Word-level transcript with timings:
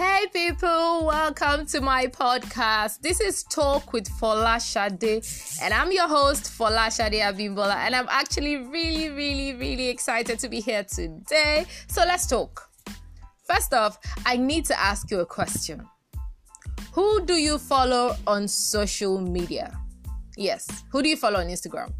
Hey 0.00 0.28
people, 0.32 1.04
welcome 1.04 1.66
to 1.66 1.82
my 1.82 2.06
podcast. 2.06 3.02
This 3.02 3.20
is 3.20 3.42
Talk 3.42 3.92
with 3.92 4.08
Folashade, 4.08 5.60
and 5.60 5.74
I'm 5.74 5.92
your 5.92 6.08
host 6.08 6.44
Folashade 6.44 7.20
Abimbola, 7.20 7.74
and 7.74 7.94
I'm 7.94 8.06
actually 8.08 8.56
really, 8.56 9.10
really, 9.10 9.52
really 9.56 9.88
excited 9.88 10.38
to 10.38 10.48
be 10.48 10.60
here 10.60 10.84
today. 10.84 11.66
So 11.88 12.00
let's 12.06 12.26
talk. 12.26 12.70
First 13.44 13.74
off, 13.74 13.98
I 14.24 14.38
need 14.38 14.64
to 14.64 14.80
ask 14.80 15.10
you 15.10 15.20
a 15.20 15.26
question. 15.26 15.86
Who 16.94 17.26
do 17.26 17.34
you 17.34 17.58
follow 17.58 18.16
on 18.26 18.48
social 18.48 19.20
media? 19.20 19.78
Yes, 20.34 20.66
who 20.90 21.02
do 21.02 21.10
you 21.10 21.16
follow 21.18 21.40
on 21.40 21.48
Instagram? 21.48 21.92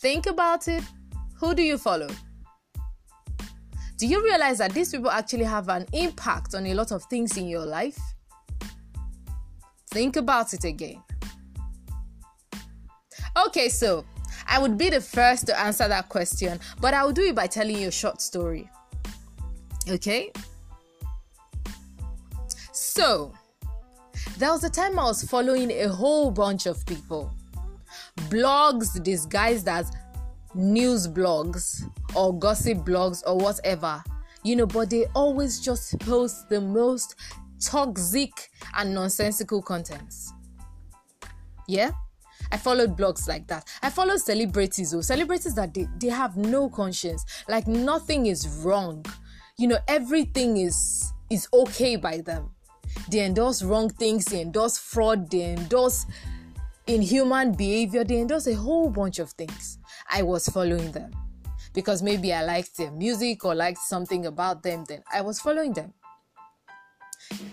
Think 0.00 0.26
about 0.26 0.66
it. 0.66 0.82
Who 1.36 1.54
do 1.54 1.62
you 1.62 1.78
follow? 1.78 2.08
Do 3.98 4.06
you 4.06 4.22
realize 4.22 4.58
that 4.58 4.72
these 4.72 4.92
people 4.92 5.10
actually 5.10 5.44
have 5.44 5.68
an 5.68 5.84
impact 5.92 6.54
on 6.54 6.64
a 6.66 6.74
lot 6.74 6.92
of 6.92 7.02
things 7.06 7.36
in 7.36 7.48
your 7.48 7.66
life? 7.66 7.98
Think 9.90 10.14
about 10.14 10.54
it 10.54 10.62
again. 10.62 11.02
Okay, 13.46 13.68
so 13.68 14.04
I 14.46 14.60
would 14.60 14.78
be 14.78 14.88
the 14.88 15.00
first 15.00 15.46
to 15.48 15.60
answer 15.60 15.88
that 15.88 16.08
question, 16.08 16.60
but 16.80 16.94
I 16.94 17.04
will 17.04 17.12
do 17.12 17.22
it 17.22 17.34
by 17.34 17.48
telling 17.48 17.76
you 17.76 17.88
a 17.88 17.92
short 17.92 18.20
story. 18.20 18.70
Okay? 19.88 20.30
So, 22.72 23.32
there 24.38 24.52
was 24.52 24.62
a 24.62 24.70
time 24.70 24.96
I 24.96 25.04
was 25.04 25.24
following 25.24 25.72
a 25.72 25.88
whole 25.88 26.30
bunch 26.30 26.66
of 26.66 26.86
people. 26.86 27.32
Blogs 28.28 29.02
disguised 29.02 29.66
as 29.66 29.90
news 30.58 31.06
blogs 31.06 31.82
or 32.14 32.36
gossip 32.38 32.78
blogs 32.78 33.22
or 33.26 33.38
whatever, 33.38 34.02
you 34.42 34.56
know, 34.56 34.66
but 34.66 34.90
they 34.90 35.06
always 35.14 35.60
just 35.60 35.98
post 36.00 36.48
the 36.48 36.60
most 36.60 37.14
toxic 37.60 38.50
and 38.76 38.92
nonsensical 38.94 39.62
contents. 39.62 40.32
Yeah? 41.66 41.92
I 42.50 42.56
followed 42.56 42.96
blogs 42.96 43.28
like 43.28 43.46
that. 43.48 43.68
I 43.82 43.90
follow 43.90 44.16
celebrities, 44.16 44.94
oh, 44.94 45.00
celebrities 45.00 45.54
that 45.54 45.74
they, 45.74 45.86
they 45.98 46.08
have 46.08 46.36
no 46.36 46.68
conscience. 46.68 47.24
Like 47.48 47.66
nothing 47.66 48.26
is 48.26 48.48
wrong. 48.62 49.04
You 49.58 49.68
know, 49.68 49.78
everything 49.86 50.56
is 50.56 51.12
is 51.30 51.46
okay 51.52 51.96
by 51.96 52.18
them. 52.22 52.50
They 53.10 53.20
endorse 53.20 53.62
wrong 53.62 53.90
things, 53.90 54.24
they 54.24 54.40
endorse 54.40 54.78
fraud, 54.78 55.30
they 55.30 55.52
endorse 55.52 56.06
inhuman 56.88 57.52
behavior, 57.52 58.02
they 58.02 58.20
endorse 58.20 58.46
a 58.46 58.54
whole 58.54 58.90
bunch 58.90 59.18
of 59.18 59.30
things. 59.32 59.78
I 60.10 60.22
was 60.22 60.48
following 60.48 60.90
them 60.92 61.12
because 61.74 62.02
maybe 62.02 62.32
I 62.32 62.42
liked 62.42 62.76
their 62.76 62.90
music 62.90 63.44
or 63.44 63.54
liked 63.54 63.78
something 63.78 64.26
about 64.26 64.62
them, 64.62 64.84
then 64.88 65.02
I 65.12 65.20
was 65.20 65.38
following 65.38 65.74
them. 65.74 65.92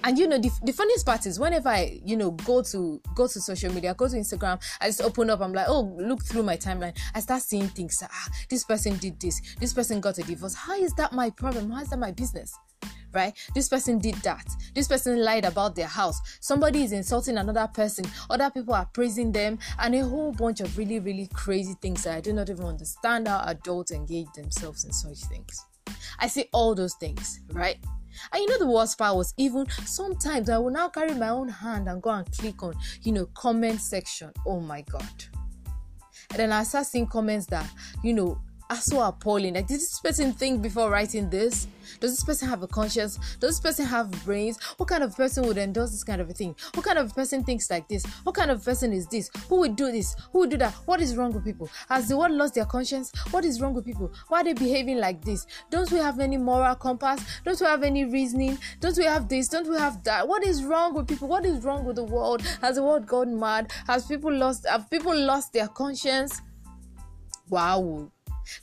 And 0.03 0.17
you 0.17 0.27
know, 0.27 0.37
the, 0.37 0.49
the 0.63 0.71
funniest 0.71 1.05
part 1.05 1.25
is 1.25 1.39
whenever 1.39 1.67
I, 1.67 1.99
you 2.05 2.15
know, 2.15 2.31
go 2.31 2.61
to 2.63 3.01
go 3.13 3.27
to 3.27 3.41
social 3.41 3.73
media, 3.73 3.93
go 3.93 4.07
to 4.07 4.15
Instagram, 4.15 4.61
I 4.79 4.87
just 4.87 5.01
open 5.01 5.29
up, 5.29 5.41
I'm 5.41 5.51
like, 5.51 5.67
oh, 5.67 5.95
look 5.97 6.23
through 6.23 6.43
my 6.43 6.55
timeline. 6.55 6.97
I 7.13 7.19
start 7.19 7.41
seeing 7.41 7.67
things. 7.67 8.01
Ah, 8.01 8.27
this 8.49 8.63
person 8.63 8.97
did 8.97 9.19
this, 9.19 9.41
this 9.59 9.73
person 9.73 9.99
got 9.99 10.17
a 10.17 10.23
divorce. 10.23 10.55
How 10.55 10.75
is 10.75 10.93
that 10.93 11.11
my 11.11 11.29
problem? 11.29 11.71
How 11.71 11.81
is 11.81 11.89
that 11.89 11.99
my 11.99 12.11
business? 12.11 12.53
Right? 13.15 13.33
This 13.55 13.69
person 13.69 13.97
did 13.97 14.15
that. 14.15 14.45
This 14.73 14.87
person 14.87 15.23
lied 15.23 15.45
about 15.45 15.75
their 15.75 15.87
house. 15.87 16.19
Somebody 16.41 16.83
is 16.83 16.91
insulting 16.91 17.37
another 17.37 17.67
person. 17.73 18.05
Other 18.29 18.49
people 18.51 18.75
are 18.75 18.85
praising 18.85 19.31
them, 19.31 19.57
and 19.79 19.95
a 19.95 20.07
whole 20.07 20.31
bunch 20.31 20.59
of 20.59 20.77
really, 20.77 20.99
really 20.99 21.29
crazy 21.33 21.75
things 21.81 22.03
that 22.03 22.17
I 22.17 22.21
do 22.21 22.33
not 22.33 22.49
even 22.49 22.65
understand 22.65 23.27
how 23.27 23.41
adults 23.45 23.91
engage 23.91 24.31
themselves 24.35 24.85
in 24.85 24.91
such 24.91 25.19
things. 25.29 25.65
I 26.19 26.27
see 26.27 26.49
all 26.53 26.75
those 26.75 26.95
things, 26.95 27.39
right? 27.51 27.77
And 28.31 28.41
you 28.41 28.49
know 28.49 28.57
the 28.57 28.67
worst 28.67 28.97
part 28.97 29.15
was 29.15 29.33
even 29.37 29.67
sometimes 29.85 30.49
I 30.49 30.57
will 30.57 30.71
now 30.71 30.89
carry 30.89 31.13
my 31.13 31.29
own 31.29 31.49
hand 31.49 31.87
and 31.89 32.01
go 32.01 32.11
and 32.11 32.29
click 32.31 32.63
on, 32.63 32.75
you 33.01 33.11
know, 33.11 33.25
comment 33.33 33.81
section. 33.81 34.31
Oh 34.45 34.59
my 34.59 34.81
god. 34.81 35.25
And 36.31 36.39
then 36.39 36.51
I 36.51 36.63
start 36.63 36.87
seeing 36.87 37.07
comments 37.07 37.45
that, 37.47 37.69
you 38.03 38.13
know, 38.13 38.41
are 38.69 38.77
so 38.77 39.01
appalling. 39.01 39.53
Like, 39.53 39.67
did 39.67 39.77
this 39.77 39.99
person 39.99 40.33
think 40.33 40.61
before 40.61 40.89
writing 40.89 41.29
this? 41.29 41.67
Does 41.99 42.11
this 42.11 42.23
person 42.23 42.49
have 42.49 42.63
a 42.63 42.67
conscience? 42.67 43.17
Does 43.39 43.51
this 43.51 43.59
person 43.59 43.85
have 43.85 44.11
brains? 44.25 44.57
What 44.77 44.89
kind 44.89 45.03
of 45.03 45.15
person 45.15 45.45
would 45.45 45.57
endorse 45.57 45.91
this 45.91 46.03
kind 46.03 46.21
of 46.21 46.29
a 46.29 46.33
thing? 46.33 46.55
What 46.73 46.85
kind 46.85 46.97
of 46.97 47.13
person 47.13 47.43
thinks 47.43 47.69
like 47.69 47.87
this? 47.87 48.05
What 48.23 48.35
kind 48.35 48.51
of 48.51 48.63
person 48.63 48.91
is 48.91 49.07
this? 49.07 49.29
Who 49.49 49.59
would 49.59 49.75
do 49.75 49.91
this? 49.91 50.15
Who 50.31 50.39
would 50.39 50.49
do 50.49 50.57
that? 50.57 50.73
What 50.85 51.01
is 51.01 51.15
wrong 51.15 51.31
with 51.33 51.43
people? 51.43 51.69
Has 51.89 52.07
the 52.07 52.17
world 52.17 52.31
lost 52.31 52.55
their 52.55 52.65
conscience? 52.65 53.11
What 53.31 53.45
is 53.45 53.61
wrong 53.61 53.73
with 53.73 53.85
people? 53.85 54.11
Why 54.27 54.41
are 54.41 54.43
they 54.43 54.53
behaving 54.53 54.97
like 54.97 55.23
this? 55.23 55.45
Don't 55.69 55.91
we 55.91 55.99
have 55.99 56.19
any 56.19 56.37
moral 56.37 56.75
compass? 56.75 57.23
Don't 57.43 57.59
we 57.59 57.67
have 57.67 57.83
any 57.83 58.05
reasoning? 58.05 58.57
Don't 58.79 58.97
we 58.97 59.05
have 59.05 59.29
this? 59.29 59.47
Don't 59.47 59.69
we 59.69 59.77
have 59.77 60.03
that? 60.03 60.27
What 60.27 60.43
is 60.43 60.63
wrong 60.63 60.93
with 60.93 61.07
people? 61.07 61.27
What 61.27 61.45
is 61.45 61.63
wrong 61.63 61.85
with 61.85 61.97
the 61.97 62.03
world? 62.03 62.41
Has 62.61 62.75
the 62.75 62.83
world 62.83 63.05
gone 63.05 63.39
mad? 63.39 63.71
Has 63.87 64.05
people 64.05 64.33
lost? 64.33 64.65
Have 64.67 64.89
people 64.89 65.15
lost 65.15 65.53
their 65.53 65.67
conscience? 65.67 66.41
Wow 67.49 68.11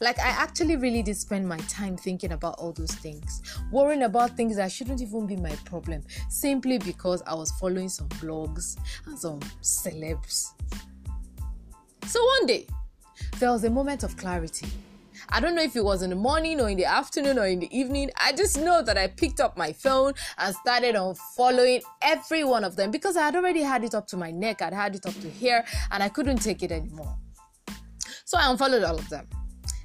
like, 0.01 0.19
I 0.19 0.29
actually 0.29 0.77
really 0.77 1.03
did 1.03 1.17
spend 1.17 1.49
my 1.49 1.59
time 1.69 1.97
thinking 1.97 2.33
about 2.33 2.57
all 2.59 2.73
those 2.73 2.93
things, 2.93 3.43
worrying 3.71 4.03
about 4.03 4.37
things 4.37 4.57
that 4.57 4.71
shouldn't 4.71 5.01
even 5.01 5.27
be 5.27 5.37
my 5.37 5.55
problem, 5.65 6.03
simply 6.29 6.79
because 6.79 7.23
I 7.27 7.35
was 7.35 7.51
following 7.53 7.89
some 7.89 8.09
blogs 8.09 8.77
and 9.07 9.19
some 9.19 9.41
celebs. 9.63 10.47
So 12.07 12.25
one 12.25 12.47
day, 12.47 12.67
there 13.39 13.51
was 13.51 13.65
a 13.65 13.71
moment 13.71 14.03
of 14.03 14.17
clarity. 14.17 14.67
I 15.29 15.41
don't 15.41 15.55
know 15.55 15.63
if 15.63 15.77
it 15.77 15.85
was 15.85 16.03
in 16.03 16.11
the 16.11 16.17
morning 16.17 16.61
or 16.61 16.69
in 16.69 16.77
the 16.77 16.85
afternoon 16.85 17.39
or 17.39 17.47
in 17.47 17.61
the 17.61 17.77
evening. 17.77 18.11
I 18.21 18.33
just 18.33 18.59
know 18.59 18.83
that 18.83 18.99
I 18.99 19.07
picked 19.07 19.41
up 19.41 19.57
my 19.57 19.73
phone 19.73 20.13
and 20.37 20.55
started 20.55 20.97
on 20.97 21.15
following 21.37 21.81
every 22.03 22.45
one 22.45 22.65
of 22.65 22.77
them 22.77 22.91
because 22.91 23.17
I 23.17 23.23
had 23.23 23.37
already 23.37 23.63
had 23.63 23.85
it 23.85 23.95
up 23.95 24.07
to 24.09 24.17
my 24.17 24.31
neck, 24.31 24.63
I'd 24.63 24.75
had 24.75 24.95
it 24.95 25.07
up 25.07 25.15
to 25.15 25.31
here, 25.31 25.65
and 25.91 26.03
I 26.03 26.09
couldn't 26.09 26.39
take 26.39 26.63
it 26.63 26.73
anymore. 26.73 27.17
So 28.25 28.39
I 28.39 28.51
unfollowed 28.51 28.83
all 28.83 28.99
of 28.99 29.09
them. 29.09 29.27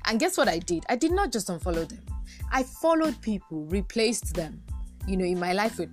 And 0.07 0.19
guess 0.19 0.37
what 0.37 0.47
I 0.47 0.59
did? 0.59 0.85
I 0.87 0.95
did 0.95 1.11
not 1.11 1.31
just 1.31 1.49
unfollow 1.49 1.87
them. 1.87 2.01
I 2.51 2.63
followed 2.63 3.21
people, 3.21 3.65
replaced 3.65 4.33
them, 4.33 4.63
you 5.05 5.17
know, 5.17 5.25
in 5.25 5.37
my 5.37 5.51
life 5.51 5.77
with, 5.77 5.89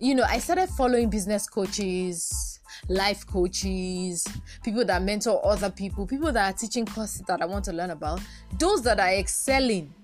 you 0.00 0.16
know, 0.16 0.24
I 0.24 0.38
started 0.38 0.68
following 0.70 1.08
business 1.08 1.48
coaches, 1.48 2.60
life 2.88 3.24
coaches, 3.24 4.26
people 4.64 4.84
that 4.84 5.02
mentor 5.02 5.40
other 5.46 5.70
people, 5.70 6.06
people 6.06 6.32
that 6.32 6.54
are 6.54 6.58
teaching 6.58 6.86
courses 6.86 7.22
that 7.28 7.40
I 7.40 7.46
want 7.46 7.64
to 7.66 7.72
learn 7.72 7.90
about, 7.90 8.20
those 8.58 8.82
that 8.82 8.98
are 8.98 9.12
excelling 9.12 9.94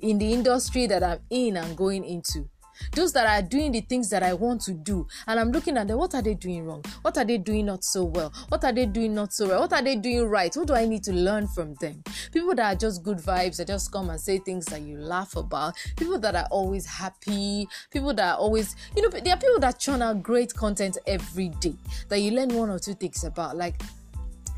in 0.00 0.18
the 0.18 0.32
industry 0.32 0.86
that 0.86 1.02
I'm 1.02 1.20
in 1.30 1.56
and 1.56 1.76
going 1.76 2.04
into 2.04 2.48
those 2.92 3.12
that 3.12 3.26
are 3.26 3.46
doing 3.46 3.72
the 3.72 3.80
things 3.80 4.10
that 4.10 4.22
I 4.22 4.32
want 4.32 4.60
to 4.62 4.72
do, 4.72 5.06
and 5.26 5.38
I'm 5.38 5.50
looking 5.50 5.76
at 5.76 5.88
them, 5.88 5.98
what 5.98 6.14
are 6.14 6.22
they 6.22 6.34
doing 6.34 6.64
wrong? 6.64 6.84
What 7.02 7.16
are 7.18 7.24
they 7.24 7.38
doing 7.38 7.66
not 7.66 7.84
so 7.84 8.04
well? 8.04 8.32
What 8.48 8.64
are 8.64 8.72
they 8.72 8.86
doing 8.86 9.14
not 9.14 9.32
so 9.32 9.48
well? 9.48 9.60
What 9.60 9.72
are 9.72 9.82
they 9.82 9.96
doing 9.96 10.26
right? 10.26 10.54
What 10.54 10.68
do 10.68 10.74
I 10.74 10.84
need 10.84 11.02
to 11.04 11.12
learn 11.12 11.46
from 11.48 11.74
them? 11.74 12.02
People 12.32 12.54
that 12.54 12.74
are 12.74 12.78
just 12.78 13.02
good 13.02 13.18
vibes, 13.18 13.56
that 13.56 13.66
just 13.68 13.92
come 13.92 14.10
and 14.10 14.20
say 14.20 14.38
things 14.38 14.66
that 14.66 14.82
you 14.82 14.96
laugh 14.98 15.36
about, 15.36 15.74
people 15.96 16.18
that 16.18 16.34
are 16.34 16.48
always 16.50 16.86
happy, 16.86 17.68
people 17.90 18.14
that 18.14 18.34
are 18.34 18.38
always, 18.38 18.76
you 18.96 19.02
know, 19.02 19.08
there 19.08 19.34
are 19.34 19.40
people 19.40 19.60
that 19.60 19.78
churn 19.78 20.02
out 20.02 20.22
great 20.22 20.54
content 20.54 20.98
every 21.06 21.48
day 21.60 21.74
that 22.08 22.20
you 22.20 22.32
learn 22.32 22.54
one 22.54 22.70
or 22.70 22.78
two 22.78 22.94
things 22.94 23.24
about. 23.24 23.56
Like 23.56 23.80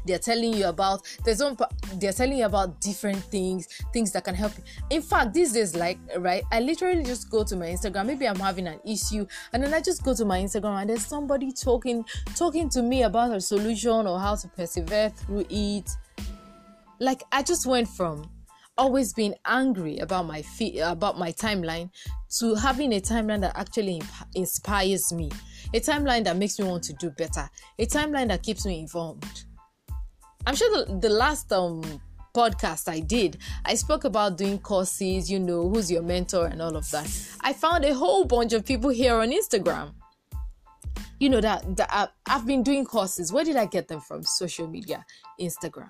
they're 0.05 0.19
telling 0.19 0.55
you 0.55 0.67
about 0.67 1.03
there's 1.25 1.43
one 1.43 1.57
they're 1.95 2.13
telling 2.13 2.39
you 2.39 2.45
about 2.45 2.81
different 2.81 3.19
things 3.19 3.69
things 3.93 4.13
that 4.13 4.25
can 4.25 4.35
help 4.35 4.53
you. 4.57 4.65
In 4.91 5.03
fact 5.03 5.35
these 5.35 5.53
days 5.53 5.75
like 5.75 5.99
right 6.19 6.45
i 6.51 6.61
literally 6.61 7.03
just 7.03 7.31
go 7.31 7.45
to 7.45 7.57
my 7.57 7.67
instagram. 7.67 8.07
Maybe 8.07 8.27
i'm 8.27 8.39
having 8.39 8.67
an 8.67 8.81
issue 8.85 9.27
and 9.53 9.63
then 9.63 9.75
i 9.75 9.81
just 9.81 10.03
go 10.03 10.15
to 10.15 10.25
my 10.25 10.41
instagram 10.41 10.81
and 10.81 10.91
there's 10.91 11.07
somebody 11.07 11.53
talking 11.53 12.05
talking 12.35 12.69
to 12.71 12.83
me 12.83 13.03
about 13.03 13.33
a 13.33 13.41
solution 13.41 14.07
or 14.07 14.19
how 14.19 14.35
to 14.35 14.49
persevere 14.49 15.11
through 15.11 15.47
it. 15.51 15.91
Like 17.01 17.23
i 17.33 17.43
just 17.43 17.67
went 17.67 17.89
from 17.89 18.29
always 18.79 19.13
being 19.13 19.35
angry 19.47 19.99
about 19.99 20.27
my 20.27 20.43
feet 20.43 20.79
about 20.81 21.19
my 21.19 21.31
timeline 21.33 21.91
to 22.39 22.55
having 22.55 22.93
a 22.95 23.01
timeline 23.01 23.41
that 23.41 23.57
actually 23.57 23.97
imp- 23.97 24.29
inspires 24.35 25.13
me. 25.13 25.31
A 25.75 25.81
timeline 25.81 26.25
that 26.25 26.37
makes 26.37 26.59
me 26.59 26.67
want 26.67 26.83
to 26.85 26.93
do 26.95 27.11
better. 27.11 27.49
A 27.79 27.87
timeline 27.87 28.29
that 28.29 28.43
keeps 28.43 28.65
me 28.65 28.81
informed 28.81 29.45
I'm 30.47 30.57
sure 30.57 30.85
the, 30.85 30.99
the 30.99 31.09
last 31.09 31.53
um 31.53 31.83
podcast 32.35 32.89
I 32.89 33.01
did, 33.01 33.39
I 33.65 33.75
spoke 33.75 34.05
about 34.05 34.39
doing 34.39 34.59
courses, 34.59 35.31
you 35.31 35.39
know, 35.39 35.69
who's 35.69 35.91
your 35.91 36.03
mentor 36.03 36.47
and 36.47 36.63
all 36.63 36.77
of 36.77 36.91
that. 36.91 37.07
I 37.41 37.53
found 37.53 37.85
a 37.85 37.95
whole 37.95 38.25
bunch 38.25 38.53
of 38.53 38.65
people 38.65 38.91
here 38.91 39.15
on 39.15 39.31
Instagram. 39.31 39.93
You 41.21 41.29
know 41.29 41.41
that, 41.41 41.77
that 41.77 42.13
I've 42.27 42.47
been 42.47 42.63
doing 42.63 42.85
courses. 42.85 43.33
Where 43.33 43.45
did 43.45 43.57
I 43.57 43.67
get 43.67 43.87
them 43.87 44.01
from? 44.01 44.23
Social 44.25 44.67
media, 44.67 45.05
Instagram. 45.41 45.89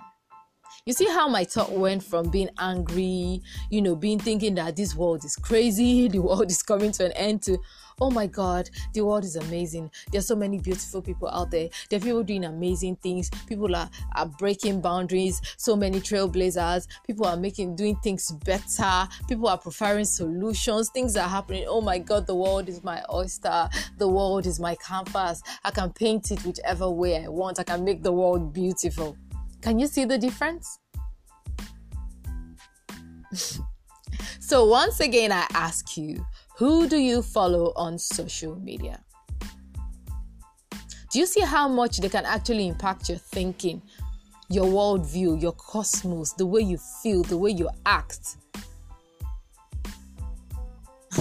You 0.85 0.93
see 0.93 1.07
how 1.07 1.29
my 1.29 1.45
talk 1.45 1.71
went 1.71 2.03
from 2.03 2.29
being 2.29 2.51
angry, 2.59 3.41
you 3.71 3.81
know, 3.81 3.95
being 3.95 4.19
thinking 4.19 4.57
that 4.57 4.75
this 4.75 4.97
world 4.97 5.25
is 5.25 5.37
crazy, 5.37 6.09
the 6.09 6.19
world 6.19 6.51
is 6.51 6.61
coming 6.61 6.91
to 6.91 7.05
an 7.05 7.13
end, 7.13 7.43
to 7.43 7.57
oh 8.01 8.11
my 8.11 8.27
god, 8.27 8.69
the 8.93 9.03
world 9.03 9.23
is 9.23 9.37
amazing. 9.37 9.93
There's 10.11 10.27
so 10.27 10.35
many 10.35 10.59
beautiful 10.59 11.01
people 11.01 11.29
out 11.29 11.53
there. 11.53 11.69
There 11.89 11.99
are 11.99 12.03
people 12.03 12.25
doing 12.25 12.45
amazing 12.45 12.97
things. 12.97 13.31
People 13.47 13.77
are, 13.77 13.89
are 14.17 14.27
breaking 14.27 14.81
boundaries. 14.81 15.41
So 15.57 15.77
many 15.77 16.01
trailblazers. 16.01 16.89
People 17.07 17.27
are 17.27 17.37
making 17.37 17.77
doing 17.77 17.95
things 18.03 18.33
better. 18.45 19.09
People 19.29 19.47
are 19.51 19.59
preferring 19.59 20.07
solutions. 20.07 20.91
Things 20.91 21.17
are 21.17 21.29
happening. 21.29 21.65
Oh 21.69 21.81
my 21.81 22.01
god, 22.01 22.27
the 22.27 22.35
world 22.35 22.69
is 22.69 22.83
my 22.83 23.05
oyster. 23.09 23.69
The 23.99 24.09
world 24.09 24.47
is 24.47 24.59
my 24.59 24.75
canvas. 24.85 25.45
I 25.63 25.71
can 25.71 25.93
paint 25.93 26.33
it 26.33 26.45
whichever 26.45 26.91
way 26.91 27.25
I 27.25 27.29
want. 27.29 27.61
I 27.61 27.63
can 27.63 27.85
make 27.85 28.03
the 28.03 28.13
world 28.13 28.53
beautiful. 28.53 29.17
Can 29.63 29.79
you 29.79 29.87
see 29.87 30.05
the 30.05 30.19
difference? 30.19 30.81
so, 34.41 34.67
once 34.67 34.99
again, 34.99 35.31
I 35.31 35.47
ask 35.55 35.97
you 35.97 36.27
who 36.59 36.89
do 36.89 36.97
you 36.99 37.23
follow 37.23 37.73
on 37.77 37.97
social 37.99 38.57
media? 38.57 39.01
Do 41.11 41.19
you 41.19 41.27
see 41.27 41.43
how 41.43 41.69
much 41.69 41.99
they 41.99 42.09
can 42.09 42.25
actually 42.25 42.67
impact 42.67 43.09
your 43.09 43.19
thinking, 43.19 43.83
your 44.49 44.67
worldview, 44.67 45.41
your 45.41 45.53
cosmos, 45.53 46.33
the 46.33 46.47
way 46.47 46.63
you 46.63 46.79
feel, 47.03 47.23
the 47.23 47.39
way 47.39 47.51
you 47.51 47.69
act? 47.87 48.37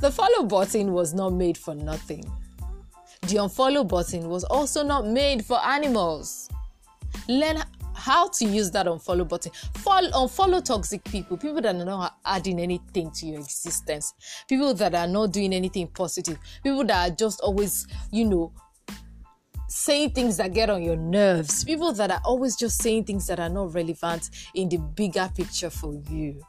the 0.00 0.10
follow 0.10 0.44
button 0.44 0.92
was 0.92 1.12
not 1.12 1.34
made 1.34 1.58
for 1.58 1.74
nothing. 1.74 2.24
The 3.28 3.34
unfollow 3.34 3.86
button 3.86 4.30
was 4.30 4.42
also 4.44 4.82
not 4.82 5.06
made 5.06 5.44
for 5.44 5.62
animals. 5.62 6.48
Learn 7.28 7.62
how 7.94 8.28
to 8.28 8.46
use 8.46 8.70
that 8.70 8.86
unfollow 8.86 9.28
button. 9.28 9.52
Follow, 9.74 10.08
unfollow 10.12 10.64
toxic 10.64 11.04
people, 11.04 11.36
people 11.36 11.60
that 11.60 11.74
are 11.74 11.84
not 11.84 12.16
adding 12.24 12.58
anything 12.58 13.10
to 13.10 13.26
your 13.26 13.40
existence, 13.40 14.14
people 14.48 14.72
that 14.72 14.94
are 14.94 15.06
not 15.06 15.30
doing 15.30 15.52
anything 15.52 15.88
positive, 15.88 16.38
people 16.62 16.84
that 16.84 17.10
are 17.10 17.14
just 17.14 17.40
always, 17.40 17.86
you 18.10 18.24
know, 18.24 18.50
saying 19.68 20.12
things 20.12 20.38
that 20.38 20.54
get 20.54 20.70
on 20.70 20.82
your 20.82 20.96
nerves, 20.96 21.64
people 21.64 21.92
that 21.92 22.10
are 22.10 22.22
always 22.24 22.56
just 22.56 22.80
saying 22.80 23.04
things 23.04 23.26
that 23.26 23.38
are 23.38 23.50
not 23.50 23.74
relevant 23.74 24.30
in 24.54 24.70
the 24.70 24.78
bigger 24.78 25.30
picture 25.36 25.68
for 25.68 25.92
you 26.08 26.40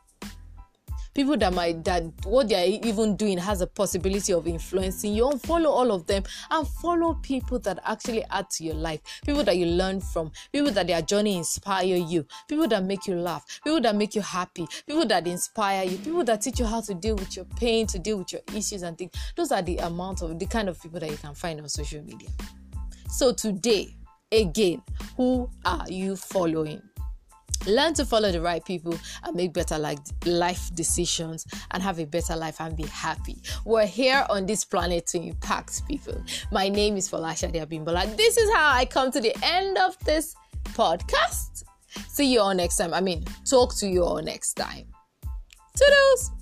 people 1.13 1.37
that 1.37 1.53
might 1.53 1.83
that 1.85 2.03
what 2.23 2.49
they 2.49 2.55
are 2.55 2.79
even 2.85 3.15
doing 3.15 3.37
has 3.37 3.61
a 3.61 3.67
possibility 3.67 4.33
of 4.33 4.47
influencing 4.47 5.13
you. 5.13 5.23
Unfollow 5.23 5.67
all 5.67 5.91
of 5.91 6.05
them 6.07 6.23
and 6.51 6.67
follow 6.67 7.15
people 7.15 7.59
that 7.59 7.79
actually 7.85 8.23
add 8.25 8.49
to 8.51 8.63
your 8.63 8.75
life. 8.75 9.01
People 9.25 9.43
that 9.43 9.57
you 9.57 9.65
learn 9.65 10.01
from. 10.01 10.31
People 10.51 10.71
that 10.71 10.87
their 10.87 11.01
journey 11.01 11.37
inspire 11.37 11.95
you. 11.95 12.25
People 12.47 12.67
that 12.67 12.83
make 12.83 13.07
you 13.07 13.15
laugh. 13.15 13.45
People 13.63 13.81
that 13.81 13.95
make 13.95 14.15
you 14.15 14.21
happy. 14.21 14.67
People 14.87 15.05
that 15.05 15.27
inspire 15.27 15.83
you. 15.85 15.97
People 15.97 16.23
that 16.23 16.41
teach 16.41 16.59
you 16.59 16.65
how 16.65 16.81
to 16.81 16.93
deal 16.93 17.15
with 17.15 17.35
your 17.35 17.45
pain 17.45 17.87
to 17.87 17.99
deal 17.99 18.17
with 18.17 18.31
your 18.33 18.41
issues 18.55 18.83
and 18.83 18.97
things. 18.97 19.11
Those 19.35 19.51
are 19.51 19.61
the 19.61 19.77
amount 19.77 20.21
of 20.21 20.37
the 20.37 20.45
kind 20.45 20.69
of 20.69 20.81
people 20.81 20.99
that 20.99 21.09
you 21.09 21.17
can 21.17 21.33
find 21.33 21.59
on 21.59 21.69
social 21.69 22.01
media. 22.03 22.29
So 23.09 23.33
today 23.33 23.95
again 24.31 24.81
who 25.17 25.49
are 25.65 25.85
you 25.89 26.15
following 26.15 26.81
learn 27.67 27.93
to 27.95 28.05
follow 28.05 28.31
the 28.31 28.41
right 28.41 28.63
people 28.63 28.97
and 29.23 29.35
make 29.35 29.53
better 29.53 29.77
like 29.77 29.99
life 30.25 30.73
decisions 30.75 31.45
and 31.71 31.83
have 31.83 31.99
a 31.99 32.05
better 32.05 32.35
life 32.35 32.59
and 32.59 32.75
be 32.75 32.83
happy. 32.83 33.41
We're 33.65 33.85
here 33.85 34.25
on 34.29 34.45
this 34.45 34.63
planet 34.63 35.07
to 35.07 35.19
impact 35.21 35.85
people. 35.87 36.23
My 36.51 36.69
name 36.69 36.97
is 36.97 37.09
Folashade 37.09 37.55
Abimbola. 37.55 38.15
This 38.15 38.37
is 38.37 38.51
how 38.53 38.71
I 38.71 38.85
come 38.85 39.11
to 39.11 39.21
the 39.21 39.35
end 39.43 39.77
of 39.77 39.97
this 40.05 40.35
podcast. 40.73 41.63
See 42.07 42.31
you 42.31 42.41
all 42.41 42.53
next 42.53 42.77
time. 42.77 42.93
I 42.93 43.01
mean 43.01 43.25
talk 43.49 43.75
to 43.77 43.87
you 43.87 44.03
all 44.03 44.21
next 44.21 44.53
time. 44.53 44.85
Toodles 45.75 46.38